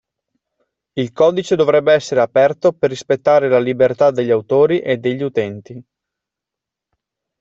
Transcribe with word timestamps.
Il 0.93 1.11
codice 1.11 1.55
dovrebbe 1.55 1.93
essere 1.93 2.21
aperto 2.21 2.73
per 2.73 2.89
rispettare 2.89 3.47
la 3.47 3.59
libertà 3.59 4.09
degli 4.09 4.31
autori 4.31 4.79
e 4.79 4.97
degli 4.97 5.21
utenti. 5.21 5.83